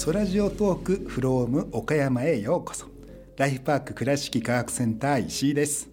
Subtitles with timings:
[0.00, 2.86] ソラジオトークフローム岡山へようこそ。
[3.36, 5.90] ライフパーク倉敷科学センター石井です。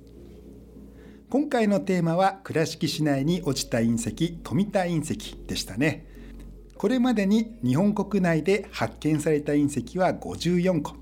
[1.30, 6.08] 今回のテーマは倉敷市内に落ちた隕石富田隕石でしたね。
[6.78, 10.96] これまでに日本国内で発見された隕石は54個。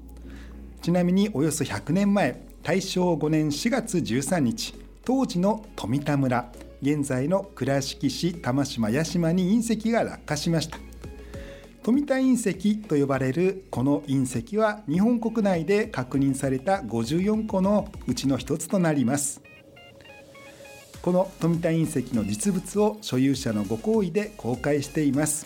[0.81, 6.51] ちなみにおよそ100年前大正5年4月13日当時の富田村
[6.81, 10.79] 現在の倉敷市玉島屋島に隕石が落下しました。
[11.85, 19.39] 富田隕石と呼ばれるこの隕石は日本国内で確認された54個のうちの一つとなります。
[21.03, 25.45] この富田隕石の実物を所有者のご好意で公開しています。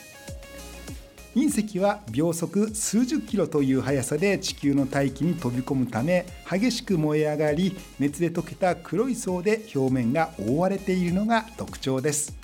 [1.36, 12.40] 隕石は秒速数十キロという速さで地球の大気に飛び込むため激しく燃え上がり熱で溶けた黒い層で表面が覆われているのが特徴です。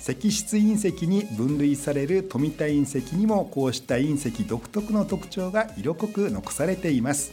[0.00, 7.32] 石質隕石に分類される富田隕石にもこうした隕石独特の特徴が色濃く残されています。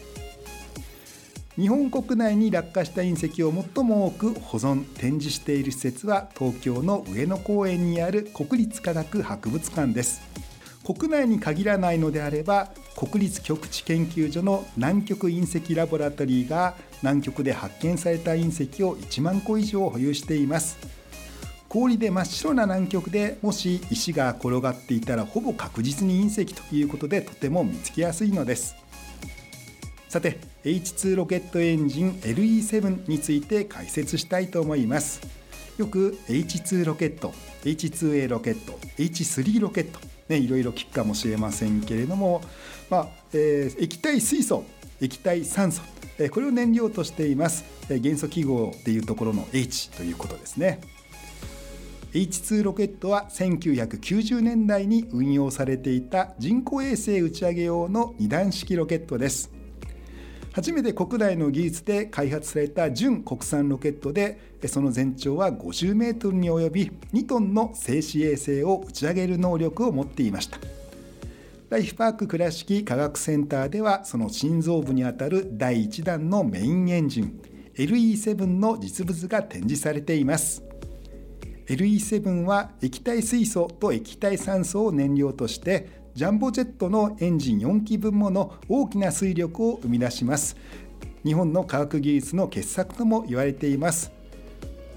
[1.56, 10.22] 日本国内に落下した隕石を最も多く保存展示している施設は東京の上野公園にある国立科学博物館です。
[10.86, 20.97] 国内に限らないのであれば国立極地研究所の南極隕石ラボラトリーが南極で発見された隕石を1万個以上保有しています。
[21.78, 28.76] 氷で真っ白な南極でもし石が転がっていたらほぼ確実に隕石ということでとても見つけやすいのです。
[30.10, 35.22] さて H2 ロケットエンジン LE7 について解説したいと思います。
[35.78, 37.32] よく H2 ロケット
[37.64, 42.42] H2A ロケット H3 ロケットねいろいろ聞くかもしれませんけれども、
[42.90, 44.64] まあえー、液体水素
[45.00, 45.84] 液体酸素
[46.32, 47.64] これを燃料としています。
[47.88, 50.82] 元素記号っていうところの H ということですね。
[52.18, 59.52] H2 ロケットは1990年代に運用されていた人工衛星打ち上げ用の2段式ロケットです。
[60.52, 70.58] 初めて国内の技術で開発された純国産ロケットでその全長は50メートルに及び2トンの静止衛星を打ち上げる能力を持っていました。
[71.70, 77.40] ライフパーク倉敷科学センターではその心臓部にあたる第1弾のメインエンジン
[77.76, 80.67] LE7 の実物が展示されています。
[81.68, 90.56] LE7 は液体水素と液体酸素を燃料としてジャンボジェットのエンジン4機分もの大きな水力を生み出します。
[91.24, 94.12] 日本の科学技術の傑作とも言われています。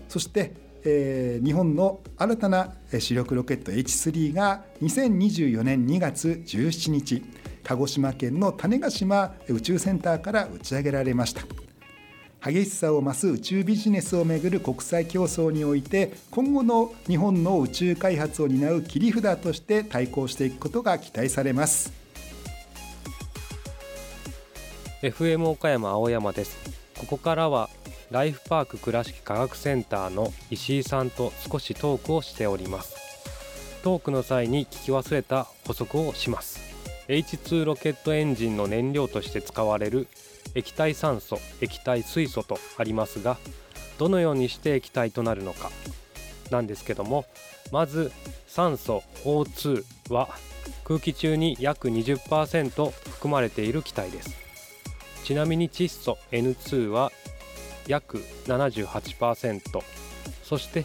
[0.09, 0.55] そして、
[0.85, 7.23] えー、日本の新たな主力ロケット H3 が2024年2月17日
[7.65, 11.43] 鹿児島県の種子島宇宙センターから打ち上げられました。
[12.43, 21.93] 激しさを増す宇宙ビジネスをめぐる国際競争において今後の日本の宇宙開発を担う切り札として対抗していくことが期待されます。
[25.03, 26.57] FM 岡山青山です。
[26.99, 27.69] ここからは
[28.11, 32.97] ライフパーク倉敷科学センターの石井さんと少しトークをしております。
[33.83, 36.61] トークの際に聞き忘れた補足をします。
[37.09, 40.07] H2 ロケットエンジンの燃料として使われる
[40.55, 43.39] 液体酸素液体水素とありますが
[43.99, 45.71] どのようにして液体となるのか
[46.51, 47.27] なんですけども
[47.71, 48.11] まず
[48.47, 50.29] 酸素 O2 は
[50.85, 54.51] 空気中に約20%含まれている気体です。
[55.31, 57.13] ちなみに窒素 N2 は
[57.87, 59.61] 約78%
[60.43, 60.85] そして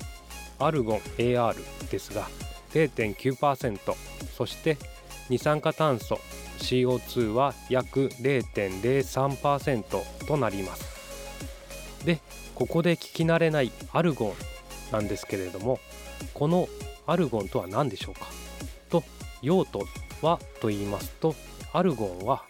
[0.60, 1.56] アルゴン AR
[1.90, 2.28] ですが
[2.72, 3.80] 0.9%
[4.38, 4.78] そして
[5.30, 6.20] 二酸化炭素
[6.60, 12.06] CO2 は約0.03%となります。
[12.06, 12.20] で
[12.54, 14.34] ここで聞き慣れないアルゴン
[14.92, 15.80] なんですけれども
[16.34, 16.70] この
[17.08, 18.28] アルゴンとは何でしょうか？
[18.90, 19.04] と
[19.42, 19.86] 用途
[20.22, 21.36] はと言いますと
[21.74, 22.44] アルゴンは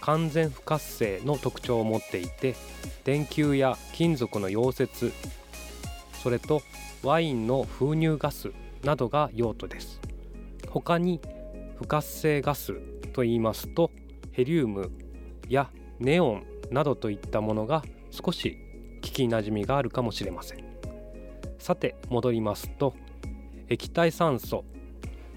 [0.00, 2.54] 完全不活性の特徴を持っていて
[3.04, 5.12] 電球や金属の溶接
[6.22, 6.62] それと
[7.02, 8.52] ワインの封入ガス
[8.84, 10.00] などが用途です。
[10.68, 11.20] 他に
[11.78, 12.74] 不活性ガス
[13.18, 13.90] と言いますと
[14.30, 14.92] ヘリウム
[15.48, 18.56] やネオンなどといったものが少し
[19.02, 20.64] 聞きなじみがあるかもしれません。
[21.58, 22.94] さて戻りますと
[23.68, 24.64] 液体酸素。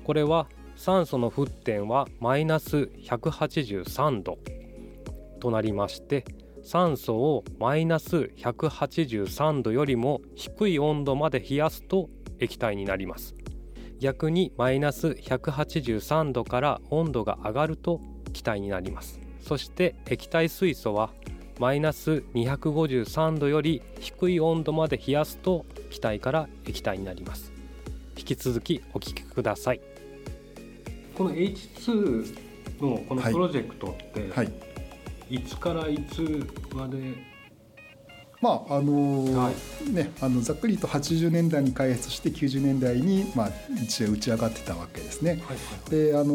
[0.03, 4.37] これは酸素の沸点はマイナス183度
[5.39, 6.23] となりまして
[6.61, 13.40] 酸素をマイナス183度よりも低い温度まで冷やすと液体になります。
[14.01, 18.01] 逆にマイナス183度から温度が上がると
[18.33, 19.19] 気体になります。
[19.41, 21.11] そして液体水素は
[21.59, 27.53] マイナス253度より低い温度まで冷やすと気体から液体になります。
[28.17, 29.81] 引き続きお聞きください。
[31.15, 34.51] この H2 のこのプロジェクトって、はい。
[35.29, 37.30] い、つからいつまで
[38.41, 39.51] まああのーは
[39.91, 43.49] ねあのざっくりと80年代に開発して90年代にまあ
[43.83, 45.39] 一応打ち上がってたわけですね。
[45.45, 46.25] はいであの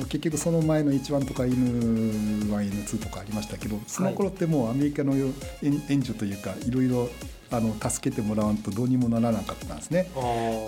[0.00, 5.32] ー結局その前の H1 とか N1、N2 とかありましたけどその頃ってもうアメリカの援
[5.88, 7.08] 援助というかいろいろ
[7.50, 10.10] あの助けてもらわんとどうにもならなかったんですね。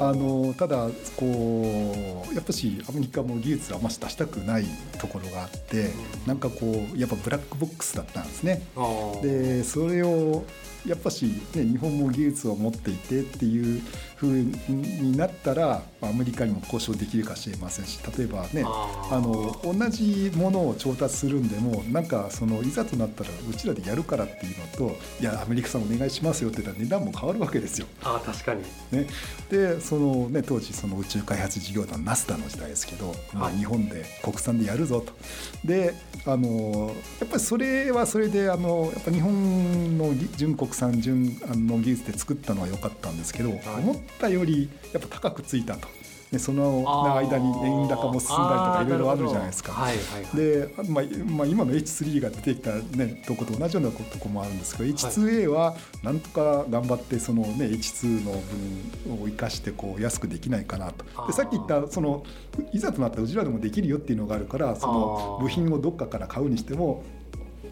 [0.00, 4.64] あのただこうやっぱしアメリカも技術はあんまし出したくない
[4.98, 5.90] ところがあって
[6.26, 8.62] なんかこうやっぱブラックボックスだったんですね。
[9.22, 10.44] でそれを
[10.88, 13.82] やっぱし、ね、日本も技術を持っていてっていう
[14.17, 27.87] 風になったらまあアメリカにも交渉できるかもしれませんし例えばねあの同じものを調達するんでもなんかそのいざとなったらうちらでやるからっていうのといやアメリカさんお願いしますよって言ったら値段も変わるわけですよ。
[28.02, 28.62] あー確かに。
[28.93, 29.06] ね、
[29.50, 35.12] でその、ね、当時その宇宙開発事業団ナスダの時代ですけど、まあ日本で国産でやるぞと。
[35.64, 35.94] で
[36.26, 45.88] あのやっぱりそれはそれであのやっぱ日本のぎ純国産純あの技術で作ったのは良かったんですけど、思ったよりやっぱ高くついたと。
[46.30, 46.84] でその
[47.16, 49.72] 間に円高も進んだりとかいろいろあるじゃないですか。
[49.72, 50.36] はいはいはい。
[50.36, 58.32] で、まあまあ、今の H3 が出てきた、ね、とこと同じようなとこもあるんですけど、H2A はなんとか頑張ってその、ね、H2 の
[59.06, 61.04] 分を生かしてこう安くできないかなと。
[61.26, 62.22] でさっき言ったその
[62.72, 67.04] いざとなったらうちらでもできるよっていうのがあるからその部品をどっかから買うにしても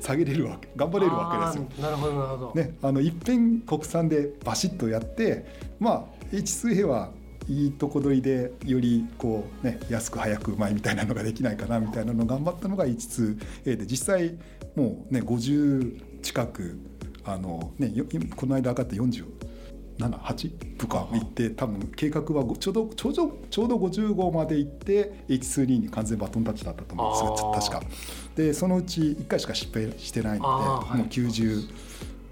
[0.00, 1.82] 下げれるわけ頑張れるわけですよ。
[1.82, 5.46] なるほどなるほど、ね、あのいっぺん国産でバシッとやって、
[5.78, 7.10] まあ、H2A は
[7.48, 14.36] いいとこ取りでよりこう、ね、安く早くうまいみたいなのができないかなみたいなのを頑張ったのが H2A で実際
[14.74, 16.78] もうね50近く
[17.24, 18.04] あの、ね、よ
[18.34, 19.45] この間上がって40。
[19.98, 21.08] 78とか。
[21.12, 27.52] 行って多分計画はごちょうどちょうどちょうど50号まで行って H2 に完全バトンタッチだったと思うんですよ。
[27.54, 27.60] あー。
[27.60, 27.82] 確か。
[28.34, 30.98] でそのうち1回しか失敗してないので、はい。
[30.98, 31.68] もう90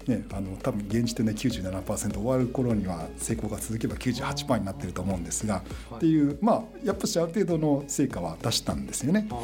[0.07, 5.61] ね、あの多分現時点で97%終わる頃には成功が続けば98%になってると思うんですが、は
[5.93, 5.95] い。
[5.95, 9.27] っていうまあやっぱしある程度の成果は出したんですよね。
[9.31, 9.39] あ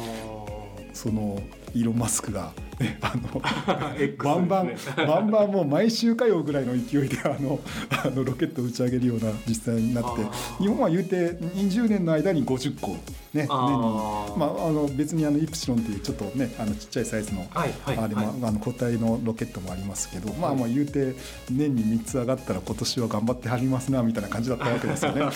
[0.92, 1.42] その
[1.74, 3.40] イーロン・マスクが、ね、あの
[4.22, 7.60] バンバンねバンバンもう毎週火曜ぐらいの勢いであの
[7.90, 10.22] あのロケットを打ち上げるような実際になって
[10.58, 12.98] 日本は言うて20年の間に50個、ね、
[13.32, 13.48] 年に。
[13.48, 18.36] まあ、あの別にあのイプシロンっていうちょっとねあのちっちゃいサイズのはいはいあれも、はい。
[18.44, 21.14] あの固体のロケットもありますけど、まあまあ言うて
[21.50, 25.22] 年に3つ上がったら今年は頑張ってはりますなみたいな感じだったわけですよね。
[25.22, 25.28] あ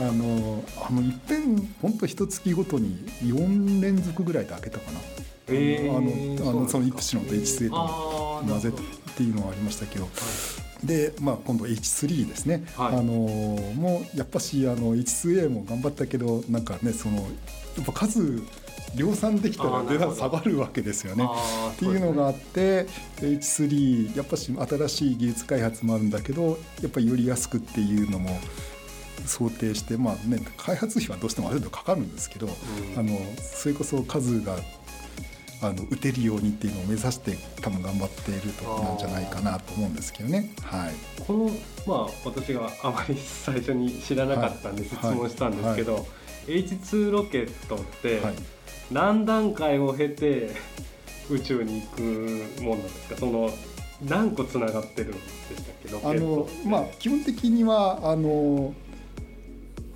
[0.00, 5.00] のあのいっぺん本当一月ごとに4連続ぐらいで開けたかな。
[5.48, 5.96] へー。
[5.96, 10.08] あのあのそのイプシロンと H セとあー混ぜてっていうのはありましたけど。
[10.84, 12.96] で、まあ、今度 H3 ですね、はい。
[12.96, 17.22] あのもうやっぱしあの H2A も頑張ったけどなんかねそのや
[17.82, 18.42] っぱ数
[18.94, 21.28] 量産できたあら値段下がるわけですよね。
[21.74, 22.86] っていうのがあって
[23.16, 28.38] H3 やっぱし新しい技術開発もあるんだけどやっぱりより安くっていうのも
[29.26, 32.50] 想定してまあね開発費はどうしてもある程度かかるんですけど、ん。
[32.96, 34.56] あのそれこそ数が
[35.62, 40.50] あの打てるようにっていうのを目指して多分頑張っているとこなんじゃないかなと思うんですけどね。
[40.62, 40.92] はい。
[41.24, 41.50] この
[41.86, 46.06] まあ私があまり最初に知らなかったんで質はい問したんですけど、
[46.46, 48.34] H2 ロケットってはい。
[48.90, 50.50] 何段階を経て
[51.30, 52.02] 宇宙に行く
[52.62, 53.16] もんなんですか？
[53.16, 53.50] その
[54.04, 55.92] 何個つながってるんでしたっけ？
[55.92, 56.68] ロケあットのって。
[56.68, 58.74] まあ基本的にはあの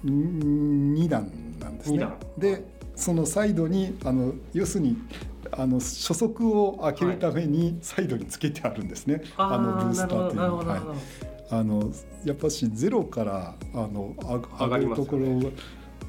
[0.04, 2.06] 2段なんですね。
[2.38, 2.64] で
[2.94, 4.96] そのサイドにあの要するに
[5.52, 9.22] あの初速を開けるためにサイドにつけてあるんですね。
[9.36, 10.82] ああのブースターなるほどってい。
[10.82, 10.96] うのは。
[11.48, 11.92] あの
[12.24, 15.52] やっぱしゼロからあのあ上がるところ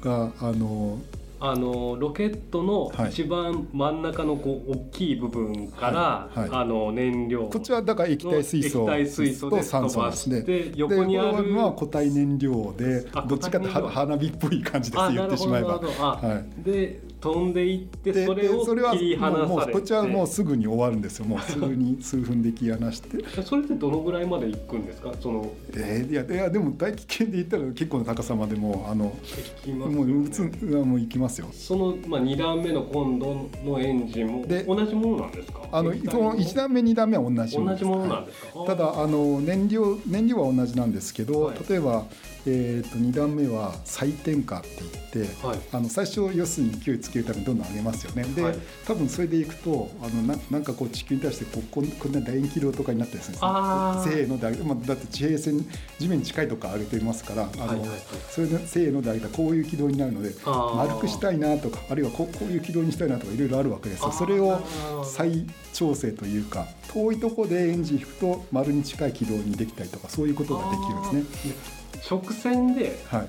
[0.00, 0.98] があの
[1.40, 6.00] あのロケットのはい一番真ん中のこう大きい部分から、
[6.34, 6.48] はい。
[6.50, 6.60] はい。
[6.62, 10.40] あの燃料こっちはだから液体水素液体水素でと酸素ですね。
[10.40, 15.78] して横にあるでこれは固体燃料であどっちかって花火っぽい感じですあ言ってしまえば。
[15.78, 16.64] はい。
[16.64, 21.24] で飛んでいってでそれを切り離もうもされこっちはもうすぐに終わるんですよ。
[21.26, 23.08] もうすぐに 数分で切り離して。
[23.42, 25.12] それってどのぐらいまで行くんですか？
[25.20, 31.48] そのえーいやいやでも大気圏で言ったら結構な高さまでもうあの行きますよもうね普通はもう行きますよ。
[31.52, 35.60] その、まあ、2段目の今度のエンジンもで同じものなんですか？
[35.72, 36.32] あのその。
[36.34, 41.56] 1段目2段目は同じ同じものなはいんですか、ただあの燃料燃料は同じなんですけど、はい。
[41.68, 42.04] 例えば
[42.48, 44.68] えー、と2段目は再転化って
[45.12, 45.58] 言って、はい。
[45.72, 48.22] あの最初要するに勢いつけるためにどんどん上げますよね。
[48.34, 48.58] で、はい。
[48.86, 55.66] 多分それでいくとあのななんかこう地球に対してこうこんこんな楕円軌道とかになったりするんですねせーので上げ、まあ、だって地平線
[55.98, 57.88] 地面に近いとこ上げてますからあの、はいはい。
[57.88, 57.98] はい
[58.30, 64.60] それでせーので上げたらこういう軌道になるので丸くしたいなとかあるいはこうこういう軌道にしたいなとかいろいろあるわけですそれを
[65.04, 71.77] 再調整というか遠いところでエンジン引くと丸に近い軌道にできたりとかそういうことができるんですね。
[72.08, 73.28] 直線ではい。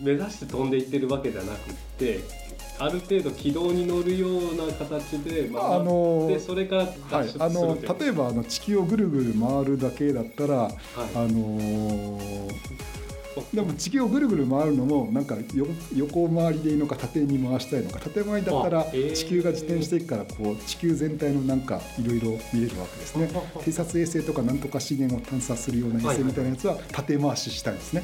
[0.00, 2.20] 目指して飛んでいってるわけじゃなくって
[2.80, 7.96] ある程度軌道に乗るような形で回って、あのーそれからはい脱出する、あのとい。
[7.96, 10.72] う例えばあの地球をぐるぐる回るだけだったら、はい。
[11.14, 12.50] あのー
[13.52, 23.28] でも地球をぐるぐる回るのもなんかよ横回りでいいのか縦に回したいのか縦回りだったら地球が自転していくからこう地球全体のなんかいろいろ見れるわけですね。
[23.64, 28.02] 偵察衛星とかなんとか資源を探査するような衛星みたいなやつは縦回ししたいんですね。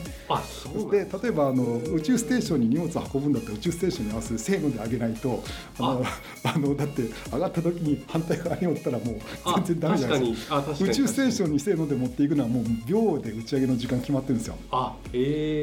[0.91, 5.43] で例えばあの宇宙ステーションに荷物を運ぶんだったら宇宙ステーションに合わせてせーので上げないと
[5.79, 6.03] あの
[6.45, 6.59] あ。
[6.61, 10.65] のだって上がった時に反対側におったらもうあ全然ダメじゃないですか。
[10.81, 14.57] 宇宙ステーションンにせーので持っていくのはもう秒で打ち上げの時間決まってるんですよ。
[14.71, 15.19] あえ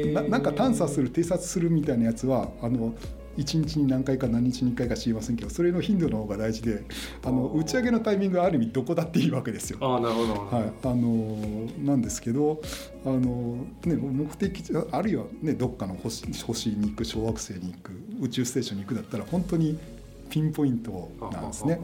[0.08, 2.94] ー、ななんか探査する偵察するみたいなやつはあの
[3.38, 6.82] 1日に何回か何日に1回か知りませんけどそれの頻度の方が大事で
[7.24, 9.78] あの打ち上げのタイミングはある意味どこだっていいわけですよ。
[9.80, 10.34] あなるほど。
[10.34, 11.36] はい、あの
[11.84, 12.60] なんですけど
[13.06, 19.78] あの、ね、目的地あるいは、ね、どっかの星星に行く小惑星に行く宇宙ステーションに行くだったら本当に
[20.28, 21.80] ピンポイントなんですね。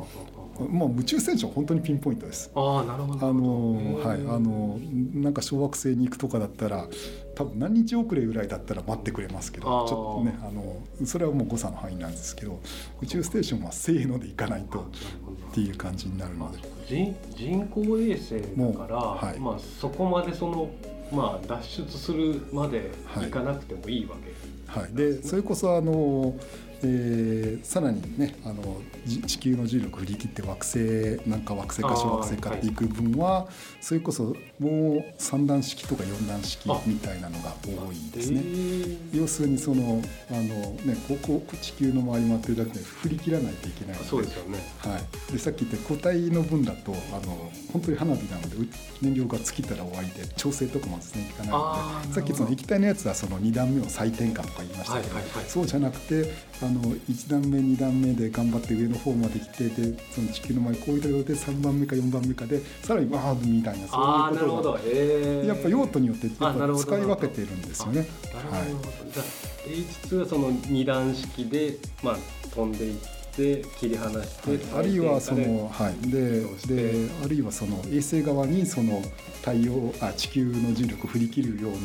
[0.68, 2.50] もう宇宙ステーションは本当にピンポイントです。
[2.54, 3.26] ああなるほど。
[3.28, 4.78] あのはいあの
[5.14, 6.86] なんか小惑星に行くとかだったら
[7.34, 12.60] 多分何日遅れぐらいだったら待ってくれますけどちょっとねあのそれはもう誤差の範囲なんですけど
[13.02, 16.58] 宇宙ステーションはせーので行かないとっていう感じになるので。
[16.86, 19.40] 人人工衛星だから、はい。
[19.40, 20.70] まあ、そこまでその、
[21.10, 23.24] まあ、脱出するまではい。
[23.24, 26.34] 行かなくてもいいわけ、はい、でそれこそあの、
[26.82, 33.48] えーさらにねあのじ地球の重力振り切って惑星なんか惑星か小惑星かっていく分は、
[33.80, 38.40] それこそもう3段式とか4段式あみたいなのが多いですね。
[38.44, 39.20] えー。
[39.20, 44.08] 要するにそのあの、ね、ここ地球の周り回ってるだけで振り切らないといけないので。
[44.08, 44.58] そうですよね。
[44.78, 48.68] はい、でさっき言った固体の分だとあの本当に花火なのでう
[49.02, 55.44] 燃料が尽きたら終わりで調整とかもですねいかないのでさっきその液体のやつはその2段目を再転化とか言いましたけど、はいはいはい。
[55.46, 68.00] そうじゃなくてあの1段目2段目で頑張って上の方まで来てでその地球の前こういうところで3番目か4番目かでさらにわーみたいなそういうことがなるほど、えー、やっぱ用途によってやっぱ使い分けてるんですよね。
[68.00, 69.12] はい。
[69.12, 69.26] じゃあ
[69.66, 72.16] H2 はその二段式で、まあ、
[72.54, 72.98] 飛んでいっ
[73.34, 79.02] て切り離して、はい、あるいはその、はい、でであるいはその衛星側にその
[79.40, 81.78] 太陽あ地球の重力を振り切るような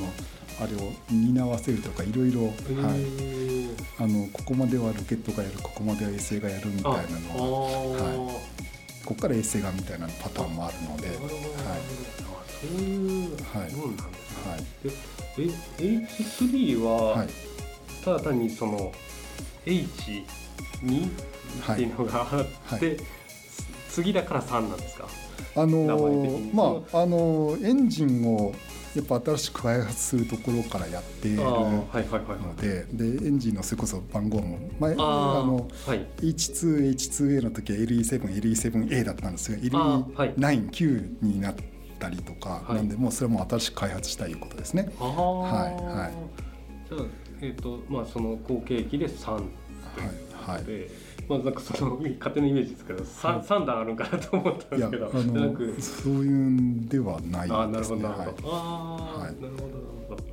[0.62, 3.59] あれを担わせるとかいろいろ、はい、い
[4.02, 8.42] あのここまではロケットがやるここまでは衛星がやるみたいなのをあ、は
[9.04, 11.18] ここから衛星がみたいなパターンもあるので、はい。
[11.18, 11.20] あ
[12.48, 13.74] そういうはい。
[13.76, 14.60] もんなんですね、はい。
[14.88, 17.28] でえ H3 は、はい。
[18.06, 18.92] ただ単にその
[19.66, 22.98] H2 っていうのがあって、はい。
[23.90, 25.08] 次だから3なんですか？
[25.56, 25.84] あの
[26.54, 28.54] まああのエンジンを
[28.96, 31.86] やっぱ新しく開発するところからやっているの
[32.60, 36.06] ででエンジンのそれこそ番号も前ああーのはい。
[36.22, 40.34] H2H2A の時は LE7、LE7A だったんですがあーはい。
[40.34, 41.56] LE9、9になっ
[42.00, 42.76] たりとか、はい。
[42.78, 44.90] なんでもうそれも新しく開発したいいうことですね。
[44.98, 46.14] はいはい。
[46.90, 47.06] じゃあ
[47.42, 49.44] えっ、とまあその後継機で3はい
[50.34, 50.64] はい。
[51.30, 55.12] で、まあなんかその 勝手なイメージですけど 3, 三段あるんかなと思ったんですけど。
[55.80, 58.04] そういうんではないああなるですね。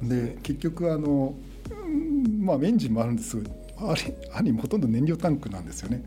[0.03, 1.35] で結局あの
[1.71, 6.03] うんまあエンジンもあるんですがあれあれほとんど燃料タンクなんですよね。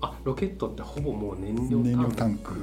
[0.00, 2.54] あロケットってほぼもう燃料燃料タンク。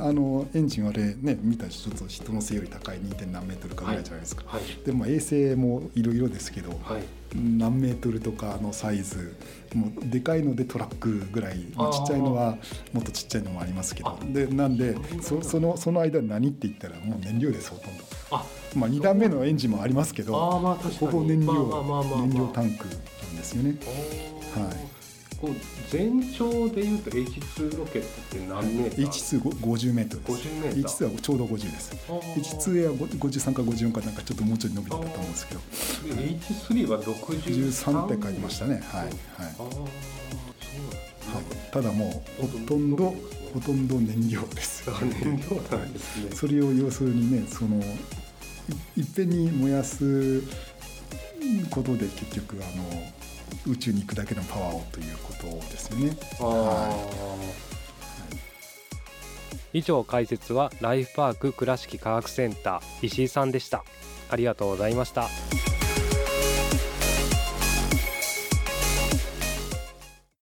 [0.00, 3.30] あのエンジンはあれね見たらちょっと人の背より高い 2.
[3.30, 7.02] 何メートルかぐらいじゃないですか、はいでも衛星もいろいろですけど、はい。
[7.34, 9.34] 何メートルとかのサイズ
[9.74, 12.58] もうでかいのでトラックぐらい、ちっちゃいのは
[12.92, 14.18] もっとちっちゃいのもありますけどあ。
[14.24, 21.84] でなんでそそそのその間何って言ったらもう燃料ですほとんど、あまあ、2段目のエンジンもありますけどほぼ燃料、
[22.18, 23.76] 燃料タンクなんですよね。
[24.54, 24.91] はい
[25.42, 25.54] こう
[25.90, 30.48] 全長でいうと H2 ロケットって何メーター？H250 メートルです。
[30.48, 31.96] 50メーター H2 はちょうど50です。
[32.08, 32.20] あー。
[32.34, 35.60] H2A は53か54かなんかちょっともうちょい伸びてたと思うんですけど。
[36.14, 38.80] で H3 は63 13って書いてましたね。
[38.84, 39.12] はいはい。
[41.32, 43.14] はい、ただもうほとんど
[43.52, 44.84] ほとんど燃料です。
[44.88, 46.30] あ燃料なんですね。
[46.34, 47.82] それを要するにねその
[48.96, 50.40] いいっぺんに燃やす
[51.70, 52.84] ことで結局あの
[53.66, 56.16] 宇宙に行くだけのパワーをということですよね。
[59.72, 63.84] 以上解説はライフパーク倉敷科学センター石井さんでした
[64.28, 65.28] ありがとうございました。